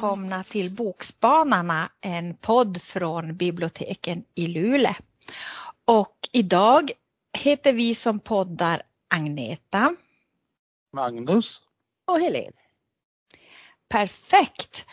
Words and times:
välkomna 0.00 0.44
till 0.44 0.70
Bokspanarna, 0.70 1.90
en 2.00 2.34
podd 2.34 2.82
från 2.82 3.36
biblioteken 3.36 4.24
i 4.34 4.46
Luleå. 4.46 4.94
Och 5.84 6.16
idag 6.32 6.90
heter 7.38 7.72
vi 7.72 7.94
som 7.94 8.20
poddar 8.20 8.82
Agneta, 9.14 9.94
Magnus 10.92 11.62
och 12.06 12.20
Helene. 12.20 12.56
Perfekt! 13.88 14.86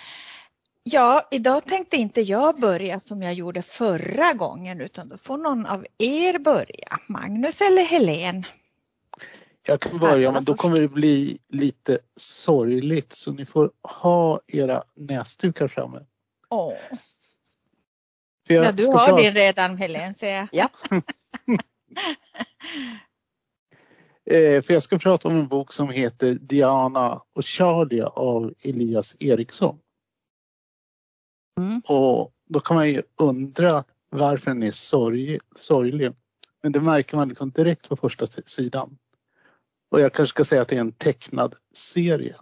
Ja, 0.83 1.28
idag 1.32 1.65
tänkte 1.65 1.97
inte 1.97 2.21
jag 2.21 2.60
börja 2.60 3.00
som 3.00 3.21
jag 3.21 3.33
gjorde 3.33 3.61
förra 3.61 4.33
gången 4.33 4.82
utan 4.82 5.10
då 5.10 5.18
får 5.18 5.37
någon 5.37 5.65
av 5.65 5.86
er 5.97 6.39
börja, 6.39 7.00
Magnus 7.07 7.61
eller 7.61 7.83
Helene. 7.83 8.43
Jag 9.68 9.80
kan 9.80 10.00
börja 10.00 10.32
men 10.32 10.44
då 10.44 10.54
kommer 10.54 10.82
det 10.82 10.88
bli 10.88 11.39
lite 11.48 12.00
sorgligt 12.16 13.14
så 13.14 13.32
ni 13.32 13.46
får 13.46 13.71
ha 13.82 14.42
era 14.48 14.84
näsdukar 14.96 15.68
framme. 15.68 16.06
Åh. 16.50 16.74
Ja, 18.48 18.71
du 18.71 18.88
har 18.88 19.07
prata... 19.07 19.21
din 19.21 19.34
redan 19.34 19.78
Helene 19.78 20.14
ser 20.14 20.36
jag. 20.36 20.48
Ja. 20.52 20.70
Eh, 24.30 24.62
för 24.62 24.74
jag 24.74 24.84
ska 24.84 25.00
prata 25.00 25.28
om 25.28 25.36
en 25.36 25.48
bok 25.48 25.74
som 25.74 25.90
heter 25.90 26.34
Diana 26.34 27.21
och 27.34 27.43
Charlie 27.43 28.02
av 28.02 28.54
Elias 28.64 29.15
Eriksson. 29.20 29.79
Mm. 31.60 31.82
Och 31.88 32.34
då 32.50 32.59
kan 32.59 32.76
man 32.76 32.90
ju 32.90 33.02
undra 33.22 33.84
varför 34.09 34.52
den 34.52 34.64
är 34.64 34.72
sorg, 34.72 35.40
sorglig. 35.56 36.14
Men 36.64 36.72
det 36.72 36.80
märker 36.80 37.18
man 37.18 37.30
liksom 37.30 37.52
direkt 37.52 37.90
på 37.90 37.96
första 37.96 38.28
sidan. 38.28 38.98
Och 39.90 40.00
jag 40.00 40.14
kanske 40.14 40.34
ska 40.34 40.46
säga 40.46 40.62
att 40.62 40.68
det 40.68 40.76
är 40.76 40.80
en 40.80 40.92
tecknad 40.92 41.56
serie. 41.74 42.36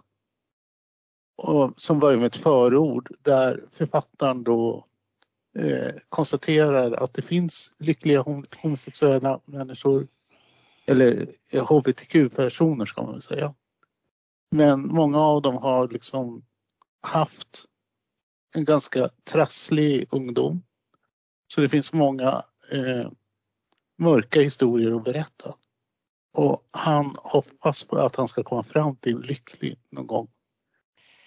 Och 1.36 1.72
som 1.76 1.98
börjar 1.98 2.18
med 2.18 2.26
ett 2.26 2.36
förord 2.36 3.16
där 3.22 3.64
författaren 3.72 4.44
då 4.44 4.86
eh, 5.58 5.92
konstaterar 6.08 6.92
att 6.92 7.14
det 7.14 7.22
finns 7.22 7.72
lyckliga 7.78 8.24
homosexuella 8.62 9.40
människor 9.44 10.06
eller 10.86 11.34
eh, 11.50 11.72
hbtq-personer 11.72 12.84
ska 12.84 13.02
man 13.02 13.12
väl 13.12 13.22
säga. 13.22 13.54
Men 14.50 14.86
många 14.86 15.20
av 15.20 15.42
dem 15.42 15.56
har 15.56 15.88
liksom 15.88 16.44
haft 17.00 17.64
en 18.54 18.64
ganska 18.64 19.10
trasslig 19.24 20.06
ungdom. 20.10 20.62
Så 21.46 21.60
det 21.60 21.68
finns 21.68 21.92
många 21.92 22.44
eh, 22.70 23.10
mörka 23.98 24.40
historier 24.40 24.96
att 24.96 25.04
berätta. 25.04 25.54
Och 26.36 26.68
han 26.70 27.16
hoppas 27.18 27.84
på 27.84 27.96
att 27.96 28.16
han 28.16 28.28
ska 28.28 28.42
komma 28.42 28.62
fram 28.62 28.96
till 28.96 29.20
lycklig 29.20 29.78
någon 29.90 30.06
gång. 30.06 30.28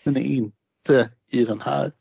Men 0.04 0.18
är 0.18 0.22
inte 0.22 1.10
i 1.32 1.46
den 1.46 1.62
här. 1.62 1.92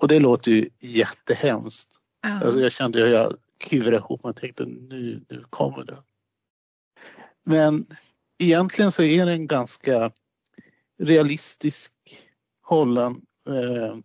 Och 0.00 0.08
det 0.08 0.18
låter 0.18 0.50
ju 0.50 0.70
jättehemskt. 0.80 1.88
-huh. 2.22 2.44
Alltså 2.44 2.60
jag 2.60 2.72
kände 2.72 2.98
hur 2.98 3.06
jag 3.06 3.36
kuvrade 3.58 3.96
ihop 3.96 4.24
mig 4.24 4.30
och 4.30 4.36
tänkte 4.36 4.64
nu, 4.64 5.24
nu 5.28 5.44
kommer 5.50 5.84
det. 5.84 6.02
Men 7.44 7.86
egentligen 8.38 8.92
så 8.92 9.02
är 9.02 9.26
det 9.26 9.32
en 9.32 9.46
ganska 9.46 10.12
realistisk 10.98 11.92
hållen 12.62 13.26
eh, 13.46 13.96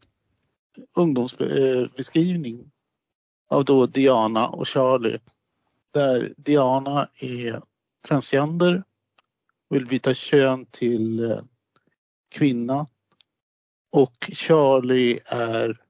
ungdomsbeskrivning 0.96 2.72
av 3.48 3.66
då 3.66 3.86
Diana 3.86 4.48
och 4.48 4.68
Charlie 4.68 5.20
där 5.96 6.34
Diana 6.38 7.10
är 7.16 7.62
transgender, 8.08 8.84
vill 9.70 9.86
byta 9.86 10.14
kön 10.14 10.66
till 10.66 11.32
eh, 11.32 11.42
kvinna 12.32 12.88
och 13.92 14.30
Charlie 14.34 15.20
är 15.26 15.82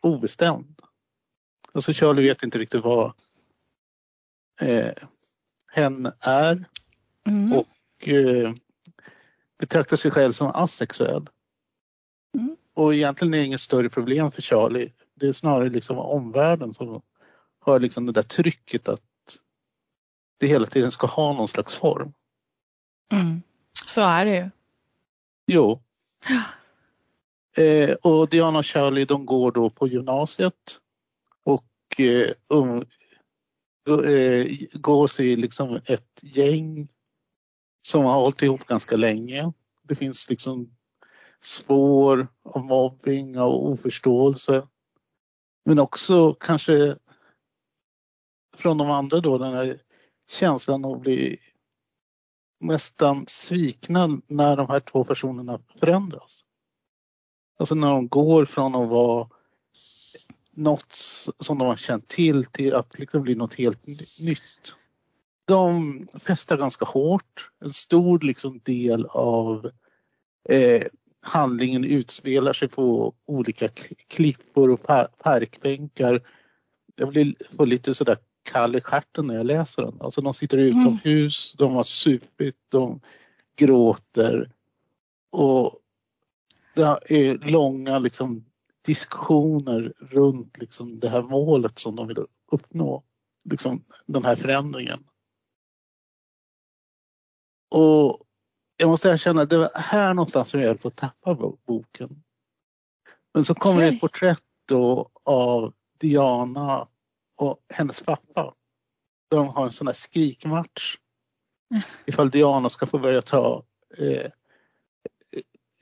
obestämd. 0.00 0.80
Alltså 1.72 1.92
Charlie 1.92 2.22
vet 2.22 2.42
inte 2.42 2.58
riktigt 2.58 2.84
vad 2.84 3.12
eh, 4.60 4.92
hen 5.72 6.12
är 6.20 6.64
mm. 7.26 7.52
och 7.52 8.08
eh, 8.08 8.54
betraktar 9.58 9.96
sig 9.96 10.10
själv 10.10 10.32
som 10.32 10.46
asexuell. 10.54 11.28
Mm. 12.34 12.56
Och 12.74 12.94
egentligen 12.94 13.34
är 13.34 13.38
det 13.38 13.44
inget 13.44 13.60
större 13.60 13.88
problem 13.88 14.32
för 14.32 14.42
Charlie. 14.42 14.92
Det 15.14 15.26
är 15.26 15.32
snarare 15.32 15.68
liksom 15.68 15.98
omvärlden 15.98 16.74
som 16.74 17.02
har 17.64 17.80
liksom 17.80 18.06
det 18.06 18.12
där 18.12 18.22
trycket 18.22 18.88
att 18.88 19.00
det 20.38 20.46
hela 20.46 20.66
tiden 20.66 20.90
ska 20.90 21.06
ha 21.06 21.32
någon 21.32 21.48
slags 21.48 21.74
form. 21.74 22.12
Mm. 23.12 23.42
Så 23.86 24.00
är 24.00 24.24
det 24.24 24.36
ju. 24.36 24.50
Jo. 25.46 25.82
Eh, 27.56 27.94
och 27.94 28.28
Diana 28.28 28.58
och 28.58 28.64
Charlie 28.64 29.04
de 29.04 29.26
går 29.26 29.52
då 29.52 29.70
på 29.70 29.88
gymnasiet 29.88 30.80
och 31.44 32.00
eh, 32.00 32.30
um, 32.48 32.84
eh, 34.06 34.46
gås 34.72 35.20
i 35.20 35.36
liksom 35.36 35.80
ett 35.84 36.20
gäng 36.22 36.88
som 37.82 38.04
har 38.04 38.14
hållit 38.14 38.42
ihop 38.42 38.66
ganska 38.66 38.96
länge. 38.96 39.52
Det 39.82 39.94
finns 39.94 40.30
liksom 40.30 40.76
spår 41.40 42.28
av 42.42 42.64
mobbing 42.64 43.40
och 43.40 43.68
oförståelse. 43.68 44.68
Men 45.64 45.78
också 45.78 46.34
kanske 46.34 46.96
från 48.64 48.78
de 48.78 48.90
andra 48.90 49.20
då 49.20 49.38
den 49.38 49.54
här 49.54 49.78
känslan 50.30 50.84
att 50.84 51.00
bli 51.00 51.38
nästan 52.60 53.24
svikna 53.28 54.20
när 54.26 54.56
de 54.56 54.68
här 54.68 54.80
två 54.80 55.04
personerna 55.04 55.60
förändras. 55.80 56.44
Alltså 57.58 57.74
när 57.74 57.90
de 57.90 58.08
går 58.08 58.44
från 58.44 58.74
att 58.74 58.88
vara 58.88 59.28
något 60.50 60.92
som 61.40 61.58
de 61.58 61.68
har 61.68 61.76
känt 61.76 62.08
till 62.08 62.44
till 62.44 62.74
att 62.74 62.98
liksom 62.98 63.22
bli 63.22 63.34
något 63.34 63.54
helt 63.54 63.86
nytt. 64.20 64.74
De 65.44 66.08
festar 66.20 66.58
ganska 66.58 66.84
hårt. 66.84 67.50
En 67.64 67.72
stor 67.72 68.20
liksom 68.20 68.60
del 68.64 69.06
av 69.06 69.70
eh, 70.48 70.82
handlingen 71.20 71.84
utspelar 71.84 72.52
sig 72.52 72.68
på 72.68 73.14
olika 73.26 73.68
klippor 74.08 74.70
och 74.70 74.82
parkbänkar. 75.18 76.22
Jag 76.96 77.08
blir, 77.08 77.34
får 77.56 77.66
lite 77.66 77.94
sådär 77.94 78.18
kall 78.44 78.76
i 78.76 78.80
stjärten 78.80 79.26
när 79.26 79.34
jag 79.34 79.46
läser 79.46 79.82
den. 79.82 80.00
Alltså 80.00 80.20
de 80.20 80.34
sitter 80.34 80.58
utomhus, 80.58 81.54
mm. 81.54 81.68
de 81.68 81.74
har 81.76 81.82
supit, 81.82 82.56
de 82.68 83.00
gråter 83.56 84.50
och 85.30 85.80
det 86.74 86.82
är 86.82 87.50
långa 87.50 87.98
liksom, 87.98 88.44
diskussioner 88.86 89.92
runt 89.98 90.58
liksom, 90.58 91.00
det 91.00 91.08
här 91.08 91.22
målet 91.22 91.78
som 91.78 91.96
de 91.96 92.08
vill 92.08 92.18
uppnå. 92.52 93.02
Liksom, 93.44 93.84
den 94.06 94.24
här 94.24 94.36
förändringen. 94.36 95.04
Och 97.68 98.22
jag 98.76 98.88
måste 98.88 99.08
erkänna, 99.08 99.44
det 99.44 99.58
var 99.58 99.70
här 99.74 100.14
någonstans 100.14 100.48
som 100.48 100.60
jag 100.60 100.68
höll 100.68 100.78
på 100.78 100.88
att 100.88 100.96
tappa 100.96 101.34
boken. 101.66 102.22
Men 103.34 103.44
så 103.44 103.54
kommer 103.54 103.76
okay. 103.76 103.94
ett 103.94 104.00
porträtt 104.00 104.42
då 104.68 105.10
av 105.22 105.72
Diana 105.98 106.88
och 107.36 107.58
hennes 107.68 108.02
pappa. 108.02 108.54
De 109.28 109.48
har 109.48 109.66
en 109.66 109.72
sån 109.72 109.86
här 109.86 109.94
skrikmatch. 109.94 110.96
Mm. 111.70 111.82
Ifall 112.06 112.30
Diana 112.30 112.68
ska 112.68 112.86
få 112.86 112.98
börja 112.98 113.22
ta 113.22 113.64
eh, 113.98 114.30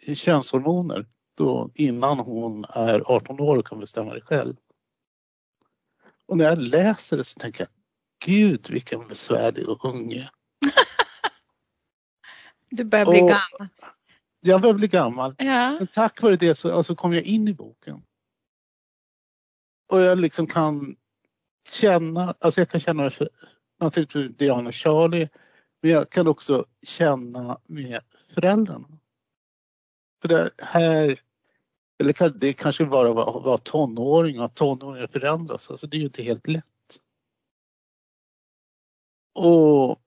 eh, 0.06 0.14
könshormoner 0.14 1.06
då 1.36 1.70
innan 1.74 2.18
hon 2.18 2.64
är 2.64 3.02
18 3.06 3.40
år 3.40 3.56
och 3.56 3.66
kan 3.66 3.80
bestämma 3.80 4.14
det 4.14 4.20
själv. 4.20 4.56
Och 6.26 6.38
när 6.38 6.44
jag 6.44 6.58
läser 6.58 7.16
det 7.16 7.24
så 7.24 7.40
tänker 7.40 7.60
jag, 7.60 7.68
gud 8.24 8.70
vilken 8.70 9.08
besvärlig 9.08 9.64
unge. 9.84 10.30
du 12.70 12.84
börjar 12.84 13.06
bli 13.06 13.22
och, 13.22 13.28
gammal. 13.28 13.68
Jag 14.40 14.60
börjar 14.60 14.74
bli 14.74 14.88
gammal. 14.88 15.34
Ja. 15.38 15.70
Men 15.70 15.86
tack 15.86 16.22
vare 16.22 16.36
det 16.36 16.54
så 16.54 16.76
alltså, 16.76 16.94
kom 16.94 17.12
jag 17.12 17.22
in 17.22 17.48
i 17.48 17.54
boken. 17.54 18.02
Och 19.88 20.02
jag 20.02 20.18
liksom 20.18 20.46
kan 20.46 20.96
känna, 21.68 22.34
alltså 22.38 22.60
jag 22.60 22.68
kan 22.68 22.80
känna 22.80 23.10
för, 23.10 23.28
naturligtvis 23.80 24.36
Diana 24.36 24.68
och 24.68 24.74
Charlie, 24.74 25.28
men 25.82 25.90
jag 25.90 26.10
kan 26.10 26.28
också 26.28 26.64
känna 26.82 27.60
med 27.66 28.00
föräldrarna. 28.34 28.88
För 30.22 30.28
det 30.28 30.50
här, 30.58 31.20
eller 32.00 32.38
det 32.38 32.52
kanske 32.52 32.84
bara 32.84 33.12
var, 33.12 33.40
var 33.40 33.56
tonåring 33.56 34.40
och 34.40 34.54
tonåringar 34.54 35.06
förändras, 35.06 35.70
alltså 35.70 35.86
det 35.86 35.96
är 35.96 35.98
ju 35.98 36.04
inte 36.04 36.22
helt 36.22 36.48
lätt. 36.48 36.64
Och 39.34 39.98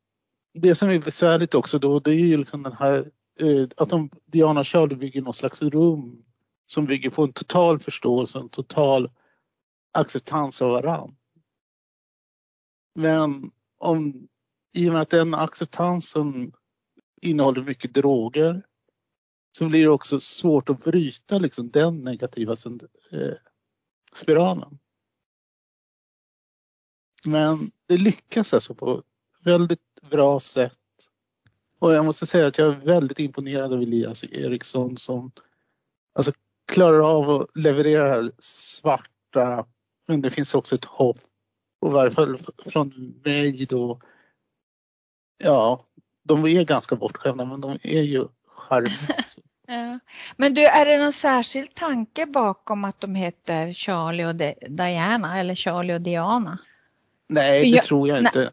det 0.54 0.76
som 0.76 0.90
är 0.90 1.00
besvärligt 1.00 1.56
också 1.56 1.80
då, 1.80 2.00
det 2.00 2.12
är 2.12 2.16
ju 2.16 2.38
liksom 2.38 2.64
den 2.64 2.74
här 2.74 3.12
eh, 3.40 3.68
att 3.78 3.90
de, 3.90 4.10
Diana 4.26 4.60
och 4.60 4.68
Charlie 4.68 4.96
bygger 4.96 5.22
någon 5.22 5.34
slags 5.34 5.62
rum 5.62 6.26
som 6.66 6.86
bygger 6.86 7.10
på 7.10 7.24
en 7.24 7.34
total 7.34 7.80
förståelse, 7.80 8.40
en 8.40 8.50
total 8.50 9.12
acceptans 9.94 10.62
av 10.62 10.72
varandra. 10.72 11.16
Men 12.96 13.52
om, 13.78 14.28
i 14.74 14.90
och 14.90 14.94
med 14.94 15.02
att 15.02 15.10
den 15.10 15.34
acceptansen 15.34 16.54
innehåller 17.22 17.62
mycket 17.62 17.94
droger 17.94 18.64
så 19.58 19.70
blir 19.70 19.84
det 19.84 19.90
också 19.90 20.20
svårt 20.20 20.70
att 20.70 20.84
bryta 20.84 21.38
liksom 21.38 21.70
den 21.70 22.04
negativa 22.04 22.56
eh, 23.12 23.34
spiralen. 24.16 24.80
Men 27.26 27.72
det 27.86 27.98
lyckas 27.98 28.54
alltså 28.54 28.76
på 28.76 28.98
ett 28.98 29.06
väldigt 29.46 30.02
bra 30.10 30.40
sätt. 30.40 30.80
Och 31.80 31.94
jag 31.94 32.06
måste 32.06 32.28
säga 32.28 32.48
att 32.48 32.58
jag 32.58 32.68
är 32.68 32.80
väldigt 32.80 33.20
imponerad 33.20 33.74
av 33.74 33.82
Elias 33.82 34.24
Eriksson 34.24 34.98
som 34.98 35.32
alltså, 36.14 36.32
klarar 36.66 37.18
av 37.18 37.30
att 37.30 37.58
leverera 37.58 38.04
det 38.04 38.10
här 38.10 38.32
svarta, 38.40 39.66
men 40.08 40.22
det 40.22 40.32
finns 40.32 40.56
också 40.56 40.76
ett 40.76 40.86
hopp. 40.86 41.20
Och 41.86 41.92
i 41.92 41.94
varje 41.94 42.12
fall 42.12 42.38
från 42.66 43.14
mig 43.24 43.66
då. 43.66 44.00
Ja, 45.38 45.86
de 46.24 46.46
är 46.46 46.64
ganska 46.64 46.96
bortskämda 46.96 47.46
men 47.46 47.62
de 47.62 47.78
är 47.84 48.02
ju 48.02 48.28
charmiga. 48.48 48.94
Ja. 49.68 50.00
Men 50.38 50.54
du, 50.54 50.66
är 50.66 50.86
det 50.86 50.98
någon 50.98 51.14
särskild 51.14 51.74
tanke 51.74 52.26
bakom 52.26 52.86
att 52.86 53.00
de 53.00 53.16
heter 53.16 53.74
Charlie 53.74 54.26
och 54.26 54.36
Diana 54.70 55.40
eller 55.40 55.56
Charlie 55.56 55.94
och 55.94 56.02
Diana? 56.02 56.60
Nej, 57.28 57.62
det 57.62 57.68
jag, 57.68 57.84
tror 57.84 58.08
jag 58.08 58.18
inte. 58.18 58.40
Nej. 58.40 58.50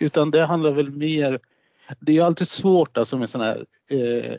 Utan 0.00 0.30
det 0.30 0.44
handlar 0.44 0.72
väl 0.72 0.90
mer, 0.90 1.40
det 2.00 2.12
är 2.12 2.16
ju 2.16 2.22
alltid 2.22 2.48
svårt 2.48 2.96
alltså 2.96 3.18
med 3.18 3.30
sådana 3.30 3.50
här 3.50 3.66
eh, 3.90 4.36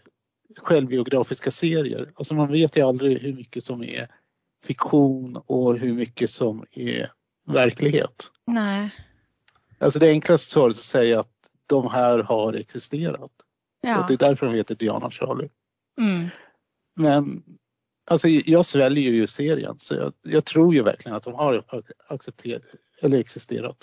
självbiografiska 0.58 1.52
serier. 1.52 2.12
Alltså 2.16 2.34
man 2.34 2.52
vet 2.52 2.78
ju 2.78 2.82
aldrig 2.82 3.22
hur 3.22 3.34
mycket 3.34 3.66
som 3.66 3.84
är 3.84 4.08
fiktion 4.66 5.42
och 5.46 5.78
hur 5.78 5.94
mycket 5.94 6.30
som 6.30 6.66
är 6.72 7.12
verklighet. 7.46 8.32
Nej. 8.48 8.90
Alltså 9.80 10.00
det 10.00 10.10
enklaste 10.10 10.52
svaret 10.52 10.76
är 10.76 10.80
att 10.80 10.84
säga 10.86 11.20
att 11.20 11.32
de 11.68 11.92
här 11.92 12.20
har 12.20 12.54
existerat. 12.54 13.32
Ja. 13.82 14.00
Och 14.00 14.08
det 14.08 14.14
är 14.14 14.18
därför 14.18 14.46
de 14.46 14.56
heter 14.56 14.76
Diana 14.76 15.06
och 15.06 15.14
Charlie. 15.14 15.50
Mm. 16.02 16.28
Men 16.96 17.44
alltså 18.10 18.28
jag 18.28 18.66
sväljer 18.66 19.12
ju 19.12 19.28
serien 19.28 19.76
så 19.80 19.96
jag, 19.96 20.14
jag, 20.22 20.46
tror 20.46 20.76
ju 20.76 20.84
verkligen 20.84 21.16
att 21.16 21.24
de 21.24 21.34
har 21.34 21.64
accepterat 22.08 22.62
eller 23.02 23.20
existerat. 23.20 23.78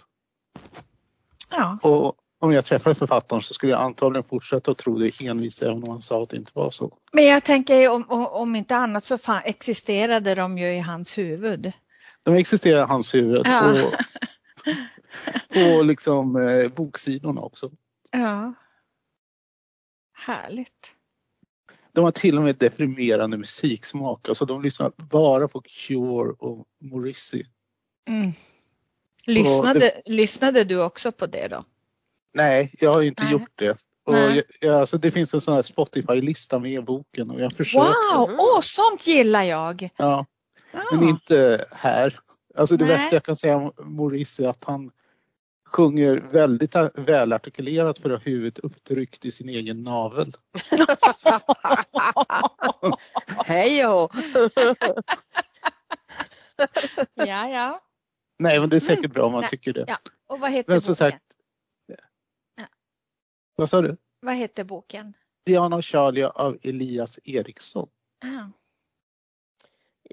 Ja. 1.50 1.78
Och 1.82 2.16
om 2.38 2.52
jag 2.52 2.64
träffar 2.64 2.94
författaren 2.94 3.42
så 3.42 3.54
skulle 3.54 3.72
jag 3.72 3.80
antagligen 3.80 4.28
fortsätta 4.28 4.70
att 4.70 4.78
tro 4.78 4.98
det 4.98 5.20
envist 5.20 5.62
även 5.62 5.82
om 5.82 5.88
han 5.88 6.02
sa 6.02 6.22
att 6.22 6.30
det 6.30 6.36
inte 6.36 6.52
var 6.54 6.70
så. 6.70 6.92
Men 7.12 7.24
jag 7.24 7.44
tänker 7.44 7.90
om, 7.90 8.04
om 8.10 8.56
inte 8.56 8.76
annat 8.76 9.04
så 9.04 9.18
fan, 9.18 9.42
existerade 9.44 10.34
de 10.34 10.58
ju 10.58 10.66
i 10.66 10.78
hans 10.78 11.18
huvud. 11.18 11.72
De 12.24 12.34
existerar 12.34 12.84
i 12.84 12.86
hans 12.88 13.14
huvud 13.14 13.42
ja. 13.44 13.82
och, 13.82 13.92
och 15.76 15.84
liksom 15.84 16.36
eh, 16.36 16.68
boksidorna 16.68 17.40
också. 17.40 17.70
Ja. 18.10 18.54
Härligt. 20.12 20.94
De 21.92 22.04
har 22.04 22.12
till 22.12 22.38
och 22.38 22.44
med 22.44 22.56
deprimerande 22.56 23.36
musiksmak. 23.36 24.28
Alltså 24.28 24.44
de 24.44 24.62
lyssnar 24.62 24.92
bara 24.96 25.48
på 25.48 25.60
Cure 25.60 26.34
och 26.38 26.66
Morrissey. 26.80 27.44
Mm. 28.08 28.32
Lyssnade, 29.26 29.78
det... 29.78 30.02
lyssnade 30.06 30.64
du 30.64 30.84
också 30.84 31.12
på 31.12 31.26
det 31.26 31.48
då? 31.48 31.64
Nej, 32.34 32.74
jag 32.80 32.94
har 32.94 33.02
inte 33.02 33.24
Nej. 33.24 33.32
gjort 33.32 33.50
det. 33.54 33.78
Och 34.04 34.14
jag, 34.60 34.80
alltså 34.80 34.98
det 34.98 35.10
finns 35.10 35.34
en 35.34 35.40
sån 35.40 35.54
här 35.54 35.62
Spotify-lista 35.62 36.58
med 36.58 36.84
boken 36.84 37.30
och 37.30 37.40
jag 37.40 37.52
försöker. 37.52 38.16
Wow, 38.16 38.30
oh, 38.30 38.60
sånt 38.60 39.06
gillar 39.06 39.42
jag! 39.42 39.88
Ja, 39.96 40.26
ja. 40.72 40.84
men 40.92 41.08
inte 41.08 41.66
här. 41.70 42.20
Alltså 42.54 42.76
det 42.76 42.84
bästa 42.84 43.16
jag 43.16 43.24
kan 43.24 43.36
säga 43.36 43.56
om 43.56 43.72
Maurice 43.78 44.44
är 44.44 44.48
att 44.48 44.64
han 44.64 44.90
sjunger 45.72 46.16
väldigt 46.16 46.76
välartikulerat 46.94 47.98
för 47.98 48.10
att 48.10 48.18
ha 48.18 48.24
huvudet 48.24 48.58
upptryckt 48.58 49.24
i 49.24 49.30
sin 49.30 49.48
egen 49.48 49.82
navel. 49.82 50.36
Hej 53.46 53.76
ja, 57.14 57.48
ja. 57.48 57.80
Nej, 58.38 58.60
men 58.60 58.68
det 58.68 58.76
är 58.76 58.80
säkert 58.80 59.12
bra 59.12 59.26
om 59.26 59.32
man 59.32 59.40
Nej. 59.40 59.50
tycker 59.50 59.72
det. 59.72 59.84
Ja. 59.88 59.96
Och 60.26 60.40
vad 60.40 60.50
heter 60.50 60.72
men 60.72 60.80
boken? 60.80 60.94
sagt, 60.94 61.22
vad 63.56 63.70
sa 63.70 63.82
du? 63.82 63.96
Vad 64.20 64.34
heter 64.34 64.64
boken? 64.64 65.14
Diana 65.46 65.76
och 65.76 65.84
Charlie 65.84 66.24
av 66.24 66.58
Elias 66.62 67.18
Eriksson. 67.24 67.88
Ah. 68.24 68.61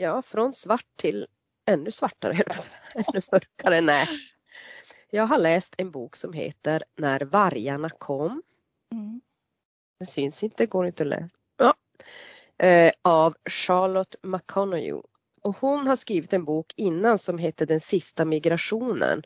Ja, 0.02 0.22
från 0.22 0.54
svart 0.54 0.86
till 0.96 1.28
ännu 1.66 1.92
svartare, 1.92 2.34
ännu 2.96 3.22
mörkare. 3.32 3.82
Nej. 3.82 4.08
Jag 5.10 5.24
har 5.24 5.38
läst 5.38 5.76
en 5.78 5.92
bok 5.92 6.16
som 6.16 6.34
heter 6.34 6.84
När 6.96 7.22
vargarna 7.22 7.90
kom. 7.90 8.42
Mm. 8.92 9.22
Den 10.00 10.08
syns 10.08 10.44
inte, 10.44 10.66
går 10.66 10.86
inte 10.86 11.04
att 11.04 11.10
läsa. 11.10 11.30
Ja. 11.58 11.74
Eh, 12.66 12.92
av 13.02 13.36
Charlotte 13.50 14.16
McConaughey. 14.22 14.94
Och 15.42 15.58
hon 15.58 15.88
har 15.88 15.96
skrivit 15.96 16.34
en 16.34 16.46
bok 16.46 16.74
innan 16.76 17.18
som 17.18 17.38
heter 17.38 17.66
Den 17.66 17.82
sista 17.82 18.26
migrationen. 18.26 19.24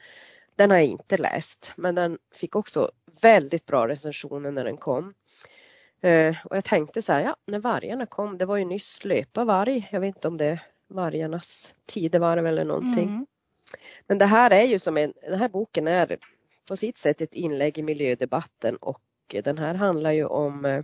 Den 0.56 0.72
har 0.72 0.78
jag 0.78 0.88
inte 0.88 1.18
läst 1.18 1.74
men 1.76 1.96
den 1.96 2.18
fick 2.32 2.56
också 2.56 2.92
väldigt 3.22 3.66
bra 3.66 3.88
recensioner 3.88 4.52
när 4.52 4.64
den 4.64 4.78
kom. 4.78 5.14
Eh, 6.04 6.36
och 6.46 6.58
jag 6.58 6.64
tänkte 6.64 7.02
så 7.02 7.14
här, 7.14 7.22
ja 7.22 7.36
när 7.46 7.60
vargarna 7.60 8.06
kom, 8.06 8.38
det 8.38 8.46
var 8.46 8.58
ju 8.58 8.66
nyss 8.66 9.06
löparvarg. 9.06 9.90
Jag 9.92 10.00
vet 10.00 10.16
inte 10.16 10.28
om 10.28 10.38
det 10.38 10.46
är 10.46 10.62
vargarnas 10.88 11.76
tidevarv 11.86 12.46
eller 12.46 12.66
någonting. 12.66 13.10
Mm. 13.10 13.26
Men 14.08 14.18
det 14.18 14.26
här 14.26 14.52
är 14.52 14.64
ju 14.64 14.80
som 14.80 14.98
en, 14.98 15.14
den 15.22 15.40
här 15.40 15.50
boken 15.50 15.88
är 15.88 16.18
på 16.68 16.78
sitt 16.78 16.98
sätt 16.98 17.22
ett 17.22 17.34
inlägg 17.34 17.78
i 17.78 17.84
miljödebatten 17.84 18.76
och 18.76 19.02
den 19.44 19.58
här 19.58 19.74
handlar 19.74 20.12
ju 20.12 20.26
om 20.26 20.66
eh, 20.66 20.84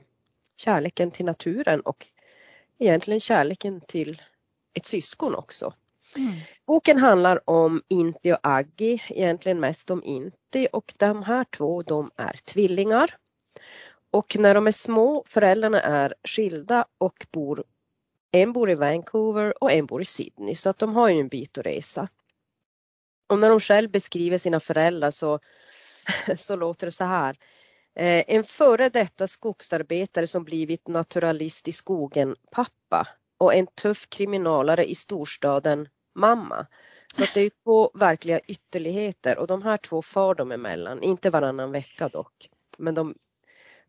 kärleken 0.58 1.12
till 1.12 1.26
naturen 1.26 1.82
och 1.82 2.08
egentligen 2.78 3.20
kärleken 3.20 3.82
till 3.82 4.22
ett 4.74 4.86
syskon 4.86 5.36
också. 5.36 5.74
Mm. 6.16 6.34
Boken 6.66 6.98
handlar 6.98 7.50
om 7.50 7.82
Inti 7.88 8.34
och 8.34 8.40
Aggi, 8.44 9.04
egentligen 9.10 9.60
mest 9.60 9.92
om 9.92 10.04
Inti 10.04 10.68
och 10.72 10.94
de 10.98 11.24
här 11.24 11.44
två 11.44 11.82
de 11.82 12.12
är 12.16 12.40
tvillingar. 12.46 13.16
Och 14.12 14.36
när 14.40 14.54
de 14.54 14.68
är 14.68 14.72
små, 14.72 15.24
föräldrarna 15.28 15.82
är 15.82 16.14
skilda 16.24 16.86
och 16.98 17.28
bor, 17.32 17.64
en 18.32 18.54
bor 18.54 18.70
i 18.70 18.76
Vancouver 18.76 19.64
och 19.64 19.72
en 19.72 19.86
bor 19.86 20.02
i 20.02 20.06
Sydney 20.06 20.56
så 20.56 20.70
att 20.70 20.80
de 20.80 20.96
har 20.96 21.10
ju 21.10 21.20
en 21.20 21.28
bit 21.28 21.58
att 21.58 21.66
resa. 21.66 22.08
Och 23.28 23.40
när 23.40 23.50
de 23.50 23.60
själv 23.60 23.92
beskriver 23.92 24.38
sina 24.38 24.60
föräldrar 24.60 25.12
så, 25.12 25.40
så 26.38 26.56
låter 26.56 26.88
det 26.88 26.92
så 26.92 27.06
här. 27.06 27.38
Eh, 27.96 28.24
en 28.28 28.44
före 28.44 28.90
detta 28.90 29.28
skogsarbetare 29.28 30.28
som 30.28 30.44
blivit 30.44 30.88
naturalist 30.88 31.68
i 31.68 31.72
skogen, 31.72 32.36
pappa 32.52 33.08
och 33.38 33.54
en 33.54 33.68
tuff 33.68 34.10
kriminalare 34.10 34.86
i 34.86 34.96
storstaden, 34.96 35.90
mamma. 36.16 36.68
Så 37.16 37.24
att 37.24 37.34
det 37.34 37.42
är 37.42 37.52
två 37.64 37.92
verkliga 37.94 38.40
ytterligheter 38.40 39.38
och 39.38 39.48
de 39.48 39.62
här 39.62 39.78
två 39.78 40.02
far 40.02 40.36
de 40.36 40.52
emellan, 40.52 41.04
inte 41.04 41.30
varannan 41.30 41.72
vecka 41.72 42.10
dock. 42.10 42.50
Men 42.78 42.96
de, 42.96 43.16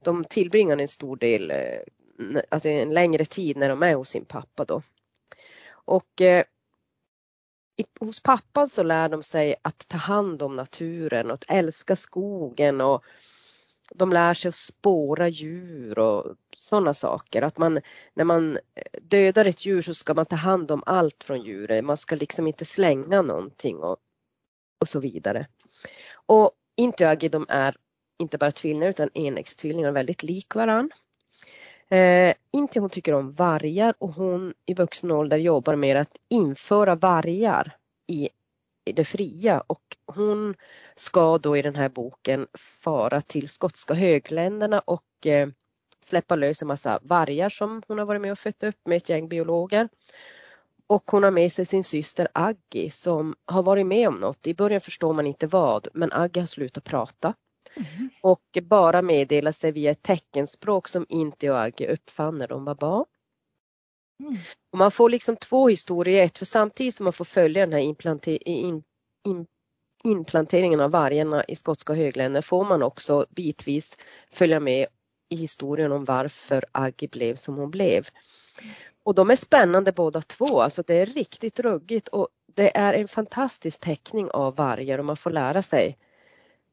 de 0.04 0.24
tillbringar 0.24 0.78
en 0.78 0.88
stor 0.88 1.16
del, 1.16 1.50
eh, 1.50 2.40
alltså 2.48 2.68
en 2.68 2.94
längre 2.94 3.24
tid 3.24 3.56
när 3.56 3.68
de 3.68 3.82
är 3.82 3.94
hos 3.94 4.08
sin 4.08 4.24
pappa 4.24 4.64
då. 4.64 4.82
Och 5.70 6.20
eh, 6.20 6.44
hos 8.00 8.22
pappan 8.22 8.68
så 8.68 8.82
lär 8.82 9.08
de 9.08 9.22
sig 9.22 9.54
att 9.62 9.88
ta 9.88 9.96
hand 9.96 10.42
om 10.42 10.56
naturen 10.56 11.26
och 11.26 11.34
att 11.34 11.44
älska 11.48 11.96
skogen 11.96 12.80
och 12.80 13.04
de 13.94 14.12
lär 14.12 14.34
sig 14.34 14.48
att 14.48 14.54
spåra 14.54 15.28
djur 15.28 15.98
och 15.98 16.36
sådana 16.56 16.94
saker. 16.94 17.42
Att 17.42 17.58
man, 17.58 17.80
när 18.14 18.24
man 18.24 18.56
eh, 18.56 19.00
dödar 19.02 19.44
ett 19.44 19.66
djur 19.66 19.82
så 19.82 19.94
ska 19.94 20.14
man 20.14 20.26
ta 20.26 20.36
hand 20.36 20.70
om 20.70 20.82
allt 20.86 21.24
från 21.24 21.42
djuret. 21.42 21.84
Man 21.84 21.96
ska 21.96 22.16
liksom 22.16 22.46
inte 22.46 22.64
slänga 22.64 23.22
någonting 23.22 23.76
och, 23.76 23.96
och 24.80 24.88
så 24.88 25.00
vidare. 25.00 25.46
Och 26.26 26.50
Intyagi 26.76 27.28
de 27.28 27.46
är 27.48 27.76
inte 28.20 28.38
bara 28.38 28.50
tvillingar 28.50 28.88
utan 28.88 29.10
enäggstvillingar 29.14 29.92
väldigt 29.92 30.22
lik 30.22 30.54
varann. 30.54 30.90
Eh, 31.88 32.34
Inti 32.50 32.78
hon 32.78 32.90
tycker 32.90 33.12
om 33.12 33.32
vargar 33.32 33.94
och 33.98 34.12
hon 34.12 34.54
i 34.66 34.74
vuxen 34.74 35.10
ålder 35.10 35.36
jobbar 35.36 35.76
med 35.76 35.96
att 35.96 36.16
införa 36.28 36.94
vargar 36.94 37.76
i, 38.06 38.28
det 38.84 39.04
fria 39.04 39.62
och 39.66 39.96
hon 40.06 40.54
ska 40.96 41.38
då 41.38 41.56
i 41.56 41.62
den 41.62 41.76
här 41.76 41.88
boken 41.88 42.46
fara 42.54 43.20
till 43.20 43.48
skotska 43.48 43.94
högländerna 43.94 44.80
och 44.80 45.26
eh, 45.26 45.48
släppa 46.04 46.36
lös 46.36 46.62
en 46.62 46.68
massa 46.68 46.98
vargar 47.02 47.48
som 47.48 47.82
hon 47.88 47.98
har 47.98 48.06
varit 48.06 48.20
med 48.20 48.32
och 48.32 48.38
fött 48.38 48.62
upp 48.62 48.78
med 48.84 48.96
ett 48.96 49.08
gäng 49.08 49.28
biologer. 49.28 49.88
Och 50.86 51.10
hon 51.10 51.22
har 51.22 51.30
med 51.30 51.52
sig 51.52 51.66
sin 51.66 51.84
syster 51.84 52.28
Aggie 52.34 52.90
som 52.90 53.34
har 53.44 53.62
varit 53.62 53.86
med 53.86 54.08
om 54.08 54.14
något. 54.14 54.46
I 54.46 54.54
början 54.54 54.80
förstår 54.80 55.12
man 55.12 55.26
inte 55.26 55.46
vad, 55.46 55.88
men 55.94 56.12
Aggie 56.12 56.42
har 56.42 56.46
slutat 56.46 56.84
prata. 56.84 57.34
Mm. 57.76 58.10
Och 58.20 58.58
bara 58.62 59.02
meddela 59.02 59.52
sig 59.52 59.72
via 59.72 59.90
ett 59.90 60.02
teckenspråk 60.02 60.88
som 60.88 61.06
inte 61.08 61.50
och 61.50 61.60
Aggi 61.60 61.86
uppfann 61.86 62.38
när 62.38 62.48
de 62.48 62.64
var 62.64 62.74
barn. 62.74 63.04
Mm. 64.20 64.36
Och 64.72 64.78
man 64.78 64.90
får 64.90 65.10
liksom 65.10 65.36
två 65.36 65.68
historier 65.68 66.22
i 66.22 66.24
ett 66.24 66.38
för 66.38 66.46
samtidigt 66.46 66.94
som 66.94 67.04
man 67.04 67.12
får 67.12 67.24
följa 67.24 67.66
den 67.66 67.72
här 67.72 67.80
implanter- 67.80 68.48
in, 68.48 68.82
in, 69.26 69.46
inplanteringen 70.04 70.80
av 70.80 70.90
vargarna 70.90 71.44
i 71.44 71.56
skotska 71.56 71.92
högländer 71.92 72.42
får 72.42 72.64
man 72.64 72.82
också 72.82 73.26
bitvis 73.30 73.98
följa 74.30 74.60
med 74.60 74.86
i 75.28 75.36
historien 75.36 75.92
om 75.92 76.04
varför 76.04 76.64
Aggi 76.72 77.08
blev 77.08 77.34
som 77.34 77.56
hon 77.56 77.70
blev. 77.70 78.08
Och 79.02 79.14
de 79.14 79.30
är 79.30 79.36
spännande 79.36 79.92
båda 79.92 80.20
två, 80.22 80.60
alltså 80.60 80.82
det 80.86 80.94
är 80.94 81.06
riktigt 81.06 81.60
ruggigt 81.60 82.08
och 82.08 82.28
det 82.54 82.76
är 82.76 82.94
en 82.94 83.08
fantastisk 83.08 83.80
teckning 83.80 84.30
av 84.30 84.56
vargar 84.56 84.98
och 84.98 85.04
man 85.04 85.16
får 85.16 85.30
lära 85.30 85.62
sig 85.62 85.96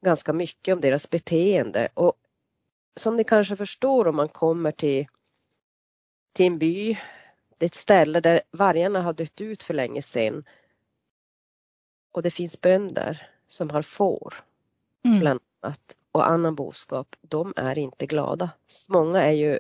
ganska 0.01 0.33
mycket 0.33 0.73
om 0.73 0.81
deras 0.81 1.09
beteende. 1.09 1.89
Och 1.93 2.13
som 2.95 3.15
ni 3.15 3.23
kanske 3.23 3.55
förstår 3.55 4.07
om 4.07 4.15
man 4.15 4.29
kommer 4.29 4.71
till, 4.71 5.07
till 6.33 6.45
en 6.45 6.57
by, 6.57 6.97
det 7.57 7.65
är 7.65 7.67
ett 7.67 7.75
ställe 7.75 8.19
där 8.19 8.41
vargarna 8.51 9.01
har 9.01 9.13
dött 9.13 9.41
ut 9.41 9.63
för 9.63 9.73
länge 9.73 10.01
sedan. 10.01 10.43
Och 12.11 12.21
det 12.21 12.31
finns 12.31 12.61
bönder 12.61 13.29
som 13.47 13.69
har 13.69 13.81
får 13.81 14.33
mm. 15.05 15.19
bland 15.19 15.39
annat 15.61 15.95
och 16.11 16.29
annan 16.29 16.55
boskap. 16.55 17.15
De 17.21 17.53
är 17.55 17.77
inte 17.77 18.05
glada. 18.05 18.49
Många 18.87 19.23
är 19.23 19.31
ju 19.31 19.59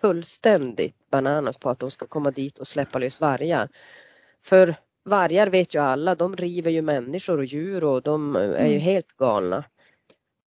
fullständigt 0.00 1.10
bananas 1.10 1.56
på 1.56 1.70
att 1.70 1.78
de 1.78 1.90
ska 1.90 2.06
komma 2.06 2.30
dit 2.30 2.58
och 2.58 2.66
släppa 2.66 2.98
lös 2.98 3.20
vargar. 3.20 3.68
För 4.42 4.76
vargar 5.08 5.46
vet 5.46 5.74
ju 5.74 5.78
alla, 5.78 6.14
de 6.14 6.36
river 6.36 6.70
ju 6.70 6.82
människor 6.82 7.38
och 7.38 7.44
djur 7.44 7.84
och 7.84 8.02
de 8.02 8.36
är 8.36 8.66
ju 8.66 8.72
mm. 8.72 8.80
helt 8.80 9.16
galna. 9.16 9.64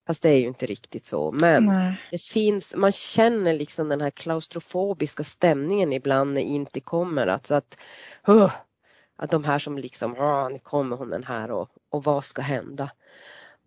Fast 0.08 0.24
det 0.24 0.30
är 0.30 0.38
ju 0.38 0.48
inte 0.48 0.66
riktigt 0.66 1.06
så. 1.06 1.32
Men 1.32 1.66
Nej. 1.66 2.02
det 2.12 2.22
finns, 2.22 2.76
man 2.76 2.92
känner 2.92 3.54
liksom 3.54 3.90
den 3.90 4.02
här 4.02 4.10
klaustrofobiska 4.10 5.24
stämningen 5.24 5.94
ibland 5.94 6.34
när 6.34 6.42
inte 6.42 6.80
kommer. 6.80 7.28
Alltså 7.28 7.56
att, 7.56 7.78
uh, 8.30 8.54
att 9.16 9.32
de 9.32 9.44
här 9.44 9.60
som 9.60 9.78
liksom, 9.78 10.16
uh, 10.16 10.50
nu 10.50 10.60
kommer 10.60 10.98
hon 10.98 11.10
den 11.10 11.24
här 11.24 11.52
och, 11.52 11.70
och 11.90 12.04
vad 12.04 12.26
ska 12.26 12.42
hända? 12.42 12.92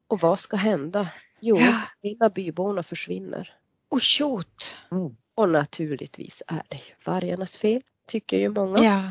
Och 0.07 0.21
vad 0.21 0.39
ska 0.39 0.57
hända? 0.57 1.09
Jo, 1.41 1.59
ja. 1.59 1.81
hela 2.03 2.31
byborna 2.31 2.83
försvinner. 2.83 3.55
Och 3.89 4.01
tjot! 4.01 4.75
Mm. 4.91 5.17
Och 5.35 5.49
naturligtvis 5.49 6.43
är 6.47 6.63
det 6.69 6.81
vargarnas 7.05 7.57
fel, 7.57 7.83
tycker 8.07 8.39
ju 8.39 8.49
många. 8.49 8.85
Ja. 8.85 9.11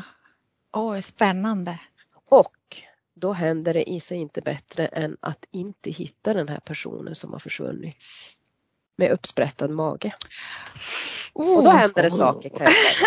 Åh, 0.74 0.94
oh, 0.94 1.00
spännande. 1.00 1.80
Och 2.28 2.56
då 3.14 3.32
händer 3.32 3.74
det 3.74 3.90
i 3.90 4.00
sig 4.00 4.18
inte 4.18 4.40
bättre 4.40 4.86
än 4.86 5.16
att 5.20 5.44
inte 5.50 5.90
hitta 5.90 6.34
den 6.34 6.48
här 6.48 6.60
personen 6.60 7.14
som 7.14 7.32
har 7.32 7.38
försvunnit 7.38 7.96
med 8.96 9.10
uppsprättad 9.10 9.70
mage. 9.70 10.14
Oh, 11.32 11.56
och 11.58 11.64
då 11.64 11.70
händer 11.70 12.02
det 12.02 12.08
oh. 12.08 12.16
saker 12.16 12.48
kan 12.48 12.60
jag 12.60 12.74
säga. 12.74 13.06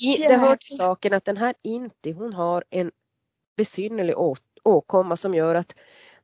I, 0.00 0.16
det 0.16 0.36
hör 0.36 0.56
till 0.56 0.76
saken 0.76 1.12
att 1.12 1.24
den 1.24 1.36
här 1.36 1.54
Inti 1.62 2.12
hon 2.12 2.32
har 2.32 2.64
en 2.70 2.90
besynnerlig 3.56 4.14
åkomma 4.64 5.16
som 5.16 5.34
gör 5.34 5.54
att 5.54 5.74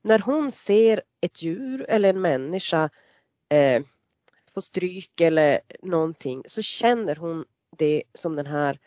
när 0.02 0.18
hon 0.18 0.50
ser 0.50 1.02
ett 1.20 1.42
djur 1.42 1.86
eller 1.88 2.08
en 2.08 2.20
människa 2.20 2.90
eh, 3.48 3.82
få 4.54 4.60
stryk 4.60 5.20
eller 5.20 5.60
någonting 5.82 6.42
så 6.46 6.62
känner 6.62 7.16
hon 7.16 7.44
det 7.76 8.02
som 8.14 8.36
den 8.36 8.46
här 8.46 8.78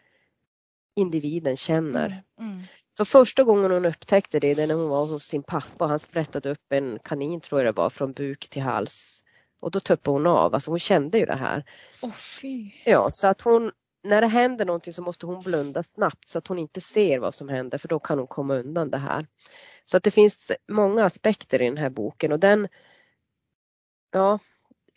individen 0.96 1.58
känner. 1.58 2.24
Mm, 2.40 2.52
mm. 2.52 2.64
Så 2.98 3.06
första 3.06 3.44
gången 3.44 3.72
hon 3.72 3.86
upptäckte 3.86 4.40
det, 4.40 4.54
det 4.54 4.68
när 4.68 4.76
hon 4.76 4.90
var 4.90 5.06
hos 5.06 5.26
sin 5.26 5.44
pappa 5.44 5.84
och 5.84 5.90
han 5.90 6.00
sprättade 6.00 6.50
upp 6.50 6.72
en 6.72 7.00
kanin 7.04 7.42
tror 7.42 7.62
jag 7.62 7.74
det 7.74 7.78
var 7.78 7.90
från 7.90 8.14
buk 8.14 8.50
till 8.50 8.62
hals. 8.62 9.24
Och 9.60 9.72
då 9.72 9.80
tuppade 9.80 10.18
hon 10.18 10.28
av, 10.28 10.54
alltså 10.54 10.72
hon 10.72 10.80
kände 10.80 11.18
ju 11.18 11.26
det 11.26 11.36
här. 11.36 11.64
Oh, 12.02 12.12
fy. 12.12 12.72
Ja, 12.86 13.12
så 13.12 13.28
att 13.28 13.42
hon, 13.42 13.72
när 14.04 14.22
det 14.22 14.28
händer 14.28 14.66
någonting 14.66 14.94
så 14.94 15.02
måste 15.02 15.26
hon 15.26 15.44
blunda 15.44 15.84
snabbt 15.84 16.28
så 16.28 16.38
att 16.38 16.48
hon 16.48 16.60
inte 16.60 16.82
ser 16.82 17.20
vad 17.20 17.36
som 17.36 17.50
händer 17.50 17.78
för 17.78 17.88
då 17.88 18.00
kan 18.00 18.18
hon 18.18 18.28
komma 18.28 18.56
undan 18.56 18.90
det 18.90 18.98
här. 18.98 19.28
Så 19.86 19.98
att 19.98 20.04
det 20.04 20.12
finns 20.12 20.52
många 20.72 21.06
aspekter 21.06 21.62
i 21.62 21.66
den 21.66 21.78
här 21.78 21.90
boken 21.90 22.32
och 22.32 22.40
den, 22.40 22.68
ja, 24.12 24.40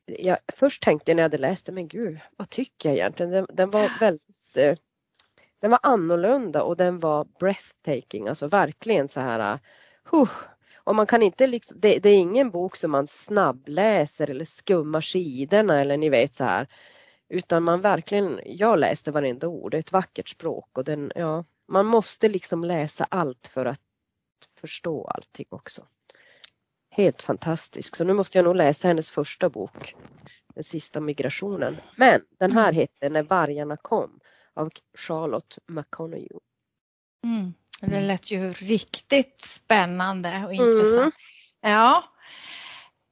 jag, 0.06 0.38
först 0.52 0.82
tänkte 0.82 1.10
jag 1.10 1.16
när 1.16 1.22
jag 1.22 1.30
hade 1.30 1.38
läst 1.38 1.66
den, 1.66 1.74
men 1.74 1.88
gud, 1.88 2.18
vad 2.36 2.50
tycker 2.50 2.88
jag 2.88 2.98
egentligen? 2.98 3.32
Den, 3.32 3.46
den 3.52 3.70
var 3.70 3.90
väldigt 4.00 4.56
eh, 4.56 4.76
den 5.60 5.70
var 5.70 5.80
annorlunda 5.82 6.62
och 6.62 6.76
den 6.76 6.98
var 6.98 7.26
breathtaking, 7.40 8.28
alltså 8.28 8.46
verkligen 8.46 9.08
så 9.08 9.20
här 9.20 9.58
huh. 10.10 10.30
Och 10.86 10.94
man 10.94 11.06
kan 11.06 11.22
inte 11.22 11.46
liksom, 11.46 11.80
det, 11.80 11.98
det, 11.98 12.08
är 12.08 12.18
ingen 12.18 12.50
bok 12.50 12.76
som 12.76 12.90
man 12.90 13.06
snabbläser 13.06 14.30
eller 14.30 14.44
skummar 14.44 15.00
sidorna 15.00 15.80
eller 15.80 15.96
ni 15.96 16.08
vet 16.08 16.34
så 16.34 16.44
här. 16.44 16.66
Utan 17.28 17.62
man 17.62 17.80
verkligen, 17.80 18.40
jag 18.44 18.78
läste 18.78 19.10
varenda 19.10 19.48
ord, 19.48 19.70
det 19.70 19.76
är 19.76 19.78
ett 19.78 19.92
vackert 19.92 20.28
språk 20.28 20.78
och 20.78 20.84
den, 20.84 21.12
ja, 21.14 21.44
man 21.68 21.86
måste 21.86 22.28
liksom 22.28 22.64
läsa 22.64 23.06
allt 23.10 23.46
för 23.46 23.66
att 23.66 23.80
förstå 24.60 25.04
allting 25.04 25.46
också. 25.48 25.86
Helt 26.90 27.22
fantastisk. 27.22 27.96
Så 27.96 28.04
nu 28.04 28.12
måste 28.12 28.38
jag 28.38 28.44
nog 28.44 28.56
läsa 28.56 28.88
hennes 28.88 29.10
första 29.10 29.50
bok, 29.50 29.94
Den 30.54 30.64
sista 30.64 31.00
migrationen. 31.00 31.76
Men 31.96 32.20
den 32.38 32.52
här 32.52 32.72
heter 32.72 33.10
När 33.10 33.22
vargarna 33.22 33.76
kom 33.76 34.20
av 34.56 34.70
Charlotte 34.98 35.58
McConaughey. 35.68 36.28
Mm. 37.25 37.54
Det 37.80 38.00
lät 38.00 38.30
ju 38.30 38.52
riktigt 38.52 39.40
spännande 39.40 40.44
och 40.46 40.54
intressant. 40.54 41.14
Mm. 41.62 41.75
Ja. 41.75 42.04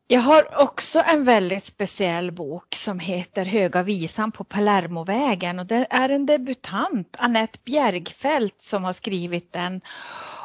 Jag 0.06 0.20
har 0.20 0.62
också 0.62 1.02
en 1.06 1.24
väldigt 1.24 1.64
speciell 1.64 2.32
bok 2.32 2.74
som 2.74 2.98
heter 2.98 3.44
Höga 3.44 3.82
visan 3.82 4.32
på 4.32 4.44
Palermovägen 4.44 5.58
och 5.58 5.66
det 5.66 5.86
är 5.90 6.08
en 6.08 6.26
debutant, 6.26 7.16
Annette 7.18 7.58
Bjergfeldt, 7.64 8.62
som 8.62 8.84
har 8.84 8.92
skrivit 8.92 9.52
den. 9.52 9.80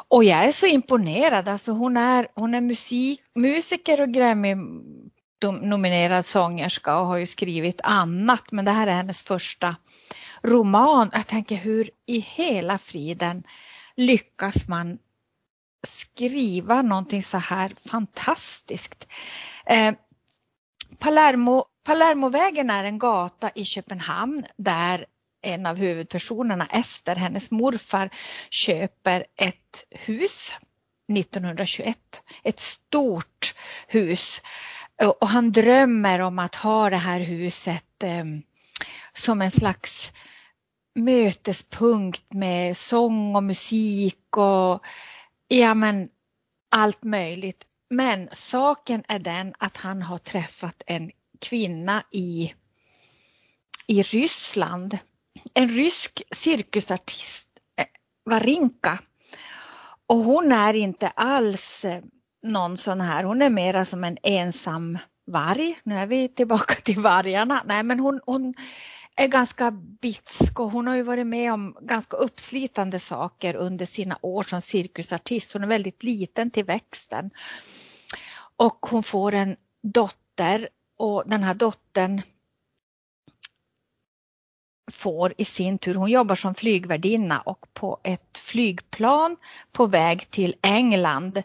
Och 0.08 0.24
jag 0.24 0.44
är 0.44 0.52
så 0.52 0.66
imponerad, 0.66 1.48
alltså 1.48 1.72
hon 1.72 1.96
är, 1.96 2.28
hon 2.34 2.54
är 2.54 2.60
musik, 2.60 3.20
musiker 3.34 4.00
och 4.00 4.08
Grammy 4.08 4.56
nominerad 5.42 6.24
sångerska 6.24 6.98
och 6.98 7.06
har 7.06 7.16
ju 7.16 7.26
skrivit 7.26 7.80
annat 7.84 8.52
men 8.52 8.64
det 8.64 8.70
här 8.70 8.86
är 8.86 8.94
hennes 8.94 9.22
första 9.22 9.76
roman. 10.42 11.10
Jag 11.12 11.26
tänker 11.26 11.56
hur 11.56 11.90
i 12.06 12.18
hela 12.18 12.78
friden 12.78 13.42
lyckas 13.96 14.68
man 14.68 14.98
skriva 15.86 16.82
någonting 16.82 17.22
så 17.22 17.38
här 17.38 17.72
fantastiskt. 17.90 19.06
Eh, 19.66 19.94
Palermo, 20.98 21.64
Palermovägen 21.84 22.70
är 22.70 22.84
en 22.84 22.98
gata 22.98 23.50
i 23.54 23.64
Köpenhamn 23.64 24.44
där 24.56 25.06
en 25.42 25.66
av 25.66 25.76
huvudpersonerna, 25.76 26.66
Ester, 26.66 27.16
hennes 27.16 27.50
morfar, 27.50 28.10
köper 28.50 29.26
ett 29.36 29.84
hus 29.90 30.54
1921. 31.12 31.98
Ett 32.42 32.60
stort 32.60 33.54
hus. 33.88 34.42
Och 35.20 35.28
han 35.28 35.52
drömmer 35.52 36.20
om 36.20 36.38
att 36.38 36.54
ha 36.54 36.90
det 36.90 36.96
här 36.96 37.20
huset 37.20 38.02
eh, 38.02 38.24
som 39.12 39.42
en 39.42 39.50
slags 39.50 40.12
mötespunkt 40.94 42.32
med 42.32 42.76
sång 42.76 43.36
och 43.36 43.42
musik 43.42 44.36
och 44.36 44.84
ja 45.48 45.74
men 45.74 46.08
allt 46.70 47.04
möjligt. 47.04 47.64
Men 47.90 48.28
saken 48.32 49.04
är 49.08 49.18
den 49.18 49.54
att 49.58 49.76
han 49.76 50.02
har 50.02 50.18
träffat 50.18 50.82
en 50.86 51.10
kvinna 51.40 52.02
i, 52.12 52.54
i 53.86 54.02
Ryssland. 54.02 54.98
En 55.54 55.68
rysk 55.68 56.22
cirkusartist, 56.30 57.48
eh, 57.76 57.86
Varinka. 58.24 58.98
Och 60.06 60.16
hon 60.16 60.52
är 60.52 60.74
inte 60.74 61.08
alls 61.08 61.84
eh, 61.84 62.02
någon 62.42 62.76
sån 62.76 63.00
här, 63.00 63.24
hon 63.24 63.42
är 63.42 63.50
mera 63.50 63.84
som 63.84 64.04
en 64.04 64.18
ensam 64.22 64.98
varg. 65.26 65.80
Nu 65.82 65.94
är 65.94 66.06
vi 66.06 66.28
tillbaka 66.28 66.74
till 66.74 67.00
vargarna. 67.00 67.62
Nej 67.64 67.82
men 67.82 68.00
hon, 68.00 68.20
hon 68.26 68.54
är 69.20 69.28
ganska 69.28 69.70
bitsk 69.70 70.60
och 70.60 70.70
hon 70.70 70.86
har 70.86 70.96
ju 70.96 71.02
varit 71.02 71.26
med 71.26 71.52
om 71.52 71.76
ganska 71.80 72.16
uppslitande 72.16 72.98
saker 72.98 73.54
under 73.54 73.86
sina 73.86 74.18
år 74.20 74.42
som 74.42 74.60
cirkusartist. 74.60 75.52
Hon 75.52 75.62
är 75.62 75.66
väldigt 75.66 76.02
liten 76.02 76.50
till 76.50 76.64
växten. 76.64 77.30
Och 78.56 78.86
hon 78.90 79.02
får 79.02 79.34
en 79.34 79.56
dotter 79.82 80.68
och 80.98 81.22
den 81.26 81.42
här 81.42 81.54
dottern 81.54 82.22
får 84.90 85.34
i 85.38 85.44
sin 85.44 85.78
tur, 85.78 85.94
hon 85.94 86.10
jobbar 86.10 86.34
som 86.34 86.54
flygvärdinna 86.54 87.40
och 87.40 87.66
på 87.74 88.00
ett 88.04 88.38
flygplan 88.38 89.36
på 89.72 89.86
väg 89.86 90.30
till 90.30 90.54
England 90.62 91.42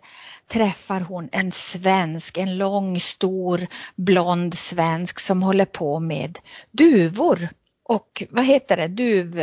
träffar 0.47 1.01
hon 1.01 1.29
en 1.31 1.51
svensk, 1.51 2.37
en 2.37 2.57
lång 2.57 2.99
stor 2.99 3.67
blond 3.95 4.57
svensk 4.57 5.19
som 5.19 5.43
håller 5.43 5.65
på 5.65 5.99
med 5.99 6.39
duvor. 6.71 7.49
Och 7.89 8.23
vad 8.29 8.45
heter 8.45 8.77
det, 8.77 8.87
duv... 8.87 9.41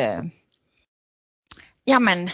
Ja 1.85 1.99
men 1.99 2.31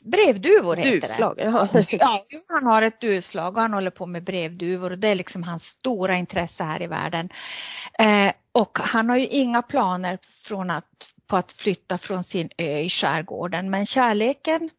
brevduvor 0.00 0.76
heter 0.76 0.90
Duvslag, 0.90 1.36
det. 1.36 1.42
Jaha. 1.42 1.68
Ja, 1.90 2.20
han 2.48 2.66
har 2.66 2.82
ett 2.82 3.00
duvslag 3.00 3.56
och 3.56 3.62
han 3.62 3.72
håller 3.72 3.90
på 3.90 4.06
med 4.06 4.24
brevduvor 4.24 4.90
och 4.90 4.98
det 4.98 5.08
är 5.08 5.14
liksom 5.14 5.42
hans 5.42 5.66
stora 5.66 6.16
intresse 6.16 6.64
här 6.64 6.82
i 6.82 6.86
världen. 6.86 7.28
Eh, 7.98 8.32
och 8.52 8.78
han 8.78 9.10
har 9.10 9.16
ju 9.16 9.26
inga 9.26 9.62
planer 9.62 10.18
från 10.22 10.70
att, 10.70 11.12
på 11.26 11.36
att 11.36 11.52
flytta 11.52 11.98
från 11.98 12.24
sin 12.24 12.48
ö 12.58 12.78
i 12.78 12.90
skärgården 12.90 13.70
men 13.70 13.86
kärleken, 13.86 14.70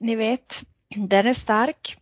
ni 0.00 0.16
vet, 0.16 0.62
den 0.96 1.26
är 1.26 1.34
stark. 1.34 1.96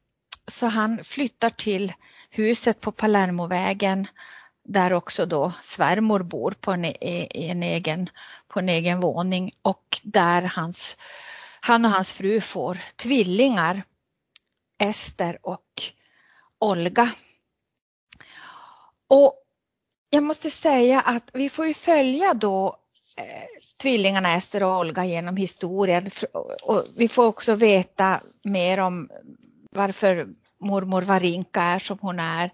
Så 0.47 0.67
han 0.67 1.05
flyttar 1.05 1.51
till 1.51 1.93
huset 2.31 2.81
på 2.81 2.93
Palermovägen 2.93 4.07
där 4.65 4.93
också 4.93 5.27
då 5.27 5.53
svärmor 5.61 6.23
bor 6.23 6.51
på 6.51 6.73
en, 6.73 6.85
e-, 6.85 7.29
en, 7.35 7.63
egen, 7.63 8.09
på 8.49 8.59
en 8.59 8.69
egen 8.69 9.01
våning 9.01 9.53
och 9.63 10.01
där 10.03 10.43
hans, 10.43 10.97
han 11.61 11.85
och 11.85 11.91
hans 11.91 12.13
fru 12.13 12.41
får 12.41 12.79
tvillingar, 12.97 13.83
Ester 14.79 15.39
och 15.43 15.83
Olga. 16.59 17.13
Och 19.09 19.41
jag 20.11 20.23
måste 20.23 20.51
säga 20.51 21.01
att 21.01 21.31
vi 21.33 21.49
får 21.49 21.67
ju 21.67 21.75
följa 21.75 22.35
då 22.35 22.77
eh, 23.17 23.63
tvillingarna 23.81 24.35
Ester 24.35 24.63
och 24.63 24.79
Olga 24.79 25.05
genom 25.05 25.37
historien 25.37 26.11
och 26.63 26.85
vi 26.97 27.09
får 27.09 27.27
också 27.27 27.55
veta 27.55 28.21
mer 28.43 28.79
om 28.79 29.11
varför 29.71 30.29
mormor 30.59 31.03
Varinka 31.03 31.63
är 31.63 31.79
som 31.79 31.99
hon 32.01 32.19
är 32.19 32.53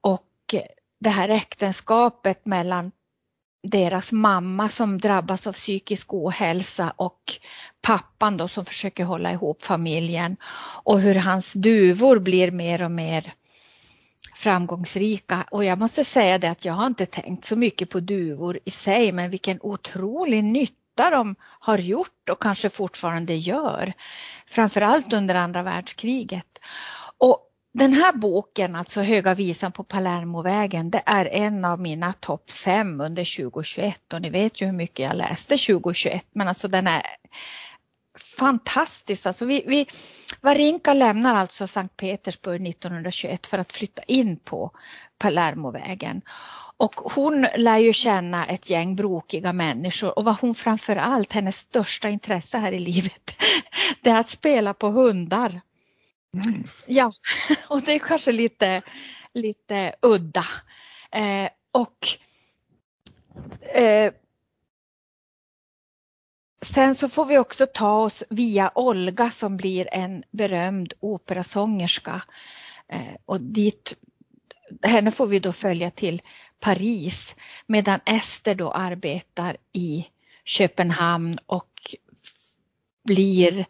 och 0.00 0.54
eh, 0.54 0.75
det 1.00 1.10
här 1.10 1.28
äktenskapet 1.28 2.46
mellan 2.46 2.92
deras 3.62 4.12
mamma 4.12 4.68
som 4.68 4.98
drabbas 4.98 5.46
av 5.46 5.52
psykisk 5.52 6.14
ohälsa 6.14 6.92
och 6.96 7.20
pappan 7.82 8.36
då 8.36 8.48
som 8.48 8.64
försöker 8.64 9.04
hålla 9.04 9.32
ihop 9.32 9.64
familjen 9.64 10.36
och 10.84 11.00
hur 11.00 11.14
hans 11.14 11.52
duvor 11.52 12.18
blir 12.18 12.50
mer 12.50 12.82
och 12.82 12.90
mer 12.90 13.32
framgångsrika. 14.34 15.44
Och 15.50 15.64
jag 15.64 15.78
måste 15.78 16.04
säga 16.04 16.38
det 16.38 16.50
att 16.50 16.64
jag 16.64 16.72
har 16.72 16.86
inte 16.86 17.06
tänkt 17.06 17.44
så 17.44 17.56
mycket 17.56 17.90
på 17.90 18.00
duvor 18.00 18.58
i 18.64 18.70
sig 18.70 19.12
men 19.12 19.30
vilken 19.30 19.58
otrolig 19.62 20.44
nytta 20.44 21.10
de 21.10 21.34
har 21.40 21.78
gjort 21.78 22.30
och 22.30 22.42
kanske 22.42 22.70
fortfarande 22.70 23.34
gör. 23.34 23.92
Framförallt 24.46 25.12
under 25.12 25.34
andra 25.34 25.62
världskriget. 25.62 26.60
Och 27.18 27.45
den 27.78 27.92
här 27.92 28.12
boken, 28.12 28.76
alltså 28.76 29.02
Höga 29.02 29.34
visan 29.34 29.72
på 29.72 29.84
Palermovägen, 29.84 30.90
det 30.90 31.02
är 31.06 31.28
en 31.32 31.64
av 31.64 31.80
mina 31.80 32.12
topp 32.12 32.50
fem 32.50 33.00
under 33.00 33.36
2021 33.36 34.12
och 34.12 34.22
ni 34.22 34.30
vet 34.30 34.60
ju 34.60 34.66
hur 34.66 34.72
mycket 34.72 34.98
jag 34.98 35.16
läste 35.16 35.56
2021 35.56 36.26
men 36.32 36.48
alltså 36.48 36.68
den 36.68 36.86
är 36.86 37.02
fantastisk. 38.38 39.26
Alltså 39.26 39.44
vi, 39.44 39.64
vi, 39.66 39.86
Varinka 40.40 40.94
lämnar 40.94 41.34
alltså 41.34 41.66
Sankt 41.66 41.96
Petersburg 41.96 42.68
1921 42.68 43.46
för 43.46 43.58
att 43.58 43.72
flytta 43.72 44.02
in 44.02 44.36
på 44.36 44.70
Palermovägen. 45.18 46.22
Och 46.76 46.94
hon 46.94 47.46
lär 47.56 47.78
ju 47.78 47.92
känna 47.92 48.46
ett 48.46 48.70
gäng 48.70 48.96
brokiga 48.96 49.52
människor 49.52 50.18
och 50.18 50.24
vad 50.24 50.40
hon 50.40 50.54
framför 50.54 50.96
allt, 50.96 51.32
hennes 51.32 51.56
största 51.56 52.08
intresse 52.08 52.58
här 52.58 52.72
i 52.72 52.78
livet, 52.78 53.34
det 54.00 54.10
är 54.10 54.20
att 54.20 54.28
spela 54.28 54.74
på 54.74 54.88
hundar. 54.88 55.60
Mm. 56.44 56.64
Ja, 56.86 57.12
och 57.68 57.82
det 57.82 57.92
är 57.92 57.98
kanske 57.98 58.32
lite, 58.32 58.82
lite 59.34 59.94
udda. 60.02 60.46
Eh, 61.12 61.48
och 61.72 62.08
eh, 63.74 64.12
Sen 66.60 66.94
så 66.94 67.08
får 67.08 67.26
vi 67.26 67.38
också 67.38 67.66
ta 67.66 67.98
oss 67.98 68.24
via 68.30 68.70
Olga 68.74 69.30
som 69.30 69.56
blir 69.56 69.88
en 69.92 70.24
berömd 70.30 70.92
operasångerska. 71.00 72.22
Eh, 72.88 73.14
och 73.24 73.40
dit, 73.40 73.96
henne 74.82 75.10
får 75.10 75.26
vi 75.26 75.38
då 75.38 75.52
följa 75.52 75.90
till 75.90 76.22
Paris 76.60 77.36
medan 77.66 78.00
Ester 78.06 78.54
då 78.54 78.70
arbetar 78.70 79.56
i 79.72 80.06
Köpenhamn 80.44 81.38
och 81.46 81.96
blir 83.04 83.66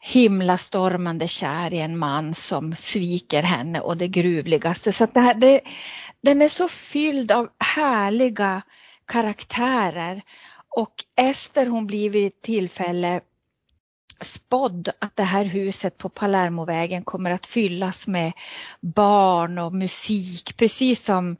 himlastormande 0.00 1.28
kär 1.28 1.74
i 1.74 1.80
en 1.80 1.98
man 1.98 2.34
som 2.34 2.74
sviker 2.76 3.42
henne 3.42 3.80
och 3.80 3.96
det 3.96 4.08
gruvligaste. 4.08 4.92
Så 4.92 5.06
det 5.06 5.20
här, 5.20 5.34
det, 5.34 5.60
den 6.22 6.42
är 6.42 6.48
så 6.48 6.68
fylld 6.68 7.32
av 7.32 7.48
härliga 7.58 8.62
karaktärer 9.06 10.22
och 10.68 10.94
Ester 11.16 11.66
hon 11.66 11.86
blir 11.86 12.10
vid 12.10 12.26
ett 12.26 12.42
tillfälle 12.42 13.20
spådd 14.20 14.88
att 14.98 15.16
det 15.16 15.22
här 15.22 15.44
huset 15.44 15.98
på 15.98 16.08
Palermovägen 16.08 17.04
kommer 17.04 17.30
att 17.30 17.46
fyllas 17.46 18.06
med 18.06 18.32
barn 18.80 19.58
och 19.58 19.72
musik 19.72 20.56
precis 20.56 21.04
som, 21.04 21.36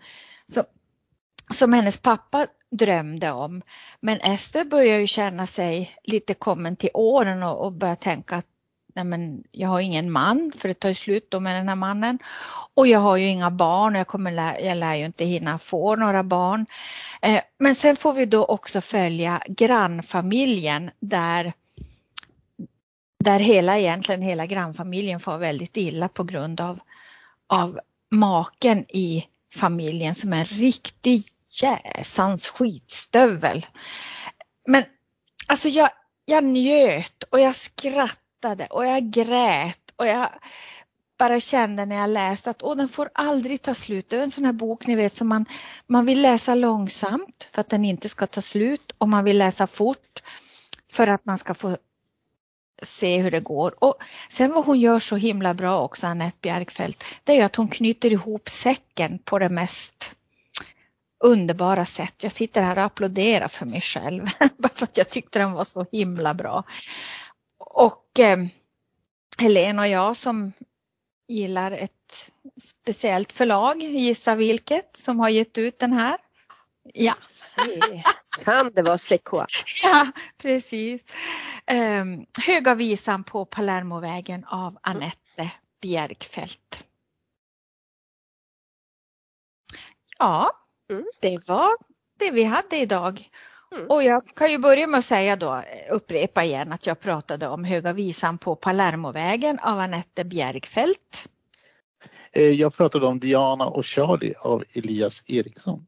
som, 0.47 0.65
som 1.55 1.73
hennes 1.73 1.99
pappa 1.99 2.47
drömde 2.71 3.31
om. 3.33 3.63
Men 4.01 4.21
Ester 4.21 4.65
börjar 4.65 4.99
ju 4.99 5.07
känna 5.07 5.47
sig 5.47 5.97
lite 6.05 6.35
kommen 6.35 6.77
till 6.77 6.91
åren 6.95 7.43
och, 7.43 7.65
och 7.65 7.73
börjar 7.73 7.97
tänka 7.97 8.37
att 8.37 8.47
nej 8.95 9.05
men, 9.05 9.45
jag 9.51 9.69
har 9.69 9.81
ingen 9.81 10.11
man 10.11 10.53
för 10.59 10.69
det 10.69 10.75
tar 10.75 10.89
ju 10.89 10.95
slut 10.95 11.31
då 11.31 11.41
med 11.41 11.55
den 11.57 11.69
här 11.69 11.77
mannen. 11.77 12.19
Och 12.75 12.87
jag 12.87 13.01
har 13.01 13.17
ju 13.17 13.27
inga 13.27 13.51
barn 13.51 13.95
och 13.95 14.01
jag, 14.01 14.07
kommer 14.07 14.33
lä 14.33 14.61
jag 14.61 14.77
lär 14.77 14.95
ju 14.95 15.05
inte 15.05 15.25
hinna 15.25 15.59
få 15.59 15.97
några 15.97 16.23
barn. 16.23 16.67
Eh, 17.23 17.41
men 17.59 17.75
sen 17.75 17.97
får 17.97 18.13
vi 18.13 18.27
då 18.27 18.45
också 18.45 18.81
följa 18.81 19.43
grannfamiljen 19.47 20.91
där 21.01 21.53
där 23.25 23.39
hela 23.39 23.79
egentligen 23.79 24.23
hela 24.23 24.47
grannfamiljen 24.47 25.21
får 25.21 25.39
väldigt 25.39 25.77
illa 25.77 26.09
på 26.09 26.25
grund 26.25 26.61
av, 26.61 26.81
av 27.47 27.81
maken 28.11 28.85
i 28.89 29.27
familjen 29.55 30.15
som 30.15 30.33
är 30.33 30.39
en 30.39 30.45
riktig 30.45 31.25
jäsans 31.63 32.49
skitstövel. 32.49 33.67
Men 34.67 34.85
alltså 35.47 35.69
jag, 35.69 35.91
jag 36.25 36.45
njöt 36.45 37.23
och 37.23 37.41
jag 37.41 37.57
skrattade 37.57 38.30
och 38.71 38.87
jag 38.87 39.11
grät 39.11 39.93
och 39.97 40.07
jag 40.07 40.29
bara 41.19 41.41
kände 41.41 41.87
när 41.87 41.97
jag 41.97 42.11
läste 42.11 42.51
att 42.51 42.63
åh, 42.63 42.77
den 42.77 42.89
får 42.89 43.11
aldrig 43.15 43.63
ta 43.63 43.75
slut. 43.75 44.09
Det 44.09 44.17
är 44.17 44.23
en 44.23 44.31
sån 44.31 44.45
här 44.45 44.53
bok 44.53 44.87
ni 44.87 44.95
vet 44.95 45.13
som 45.13 45.29
man, 45.29 45.45
man 45.87 46.07
vill 46.07 46.23
läsa 46.23 46.55
långsamt 46.55 47.49
för 47.53 47.61
att 47.61 47.69
den 47.69 47.85
inte 47.85 48.09
ska 48.09 48.27
ta 48.27 48.43
slut 48.43 48.93
och 48.99 49.09
man 49.09 49.25
vill 49.25 49.39
läsa 49.39 49.67
fort 49.67 50.23
för 50.91 51.07
att 51.07 51.25
man 51.25 51.39
ska 51.39 51.55
få 51.55 51.77
se 52.83 53.23
hur 53.23 53.31
det 53.31 53.41
går. 53.41 53.85
Och 53.85 53.95
sen 54.31 54.53
vad 54.53 54.65
hon 54.65 54.81
gör 54.81 54.99
så 54.99 55.17
himla 55.17 55.55
bra 55.55 55.81
också, 55.81 56.07
Anette 56.07 56.39
Bjergfeldt, 56.41 57.05
det 57.25 57.33
är 57.33 57.37
ju 57.37 57.43
att 57.43 57.57
hon 57.57 57.69
knyter 57.69 58.13
ihop 58.13 58.49
säcken 58.49 59.19
på 59.19 59.39
det 59.39 59.49
mest 59.49 60.15
underbara 61.25 61.87
sätt. 61.87 62.15
Jag 62.23 62.33
sitter 62.33 62.63
här 62.63 62.77
och 62.77 62.85
applåderar 62.85 63.49
för 63.49 63.67
mig 63.67 63.81
själv, 63.81 64.27
bara 64.57 64.69
för 64.75 64.85
att 64.85 64.97
jag 64.97 65.09
tyckte 65.09 65.39
den 65.39 65.53
var 65.53 65.65
så 65.65 65.87
himla 65.93 66.35
bra. 66.35 66.65
Och 67.61 68.19
eh, 68.19 68.39
Helene 69.39 69.83
och 69.83 69.89
jag 69.89 70.17
som 70.17 70.53
gillar 71.29 71.73
ett 71.73 72.31
speciellt 72.63 73.33
förlag, 73.33 73.83
gissa 73.83 74.35
vilket, 74.35 74.97
som 74.97 75.21
har 75.21 75.29
gett 75.29 75.59
ut 75.59 75.79
den 75.79 75.93
här. 75.93 76.19
Ja. 76.95 77.15
Kan 78.45 78.73
det 78.73 78.83
vara 78.83 78.99
Sequoia? 78.99 79.47
Ja, 79.83 80.11
precis. 80.39 81.03
Um, 81.71 82.27
Höga 82.47 82.75
visan 82.75 83.25
på 83.25 83.45
Palermovägen 83.45 84.45
av 84.45 84.79
Anette 84.83 85.51
Bjergfeldt. 85.81 86.87
Ja, 90.19 90.51
mm. 90.91 91.05
det 91.21 91.49
var 91.49 91.71
det 92.19 92.31
vi 92.31 92.45
hade 92.45 92.77
idag. 92.77 93.31
Mm. 93.75 93.87
Och 93.87 94.03
jag 94.03 94.27
kan 94.35 94.51
ju 94.51 94.59
börja 94.59 94.87
med 94.87 94.99
att 94.99 95.05
säga 95.05 95.37
då, 95.37 95.63
upprepa 95.91 96.45
igen 96.45 96.73
att 96.73 96.87
jag 96.87 97.01
pratade 97.01 97.49
om 97.49 97.65
Höga 97.65 97.93
visan 97.93 98.39
på 98.39 98.57
Palermovägen 98.57 99.59
av 99.59 99.79
Anette 99.79 100.25
Bjergfeldt. 100.25 101.29
Eh, 102.33 102.43
jag 102.43 102.75
pratade 102.75 103.07
om 103.07 103.21
Diana 103.21 103.67
och 103.67 103.87
Charlie 103.87 104.35
av 104.39 104.65
Elias 104.73 105.23
Eriksson. 105.27 105.87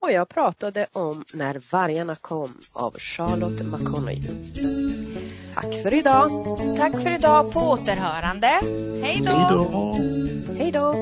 Och 0.00 0.12
jag 0.12 0.28
pratade 0.28 0.86
om 0.92 1.24
När 1.34 1.72
vargarna 1.72 2.14
kom 2.14 2.60
av 2.72 2.98
Charlotte 2.98 3.66
McConney. 3.66 4.22
Tack 5.54 5.82
för 5.82 5.94
idag! 5.94 6.30
Tack 6.76 7.02
för 7.02 7.14
idag, 7.14 7.52
på 7.52 7.60
återhörande. 7.60 8.46
Hej 9.02 9.22
då! 9.26 9.32
Hej 9.32 9.52
då! 9.52 9.94
Hej 10.58 10.72
då! 10.72 10.94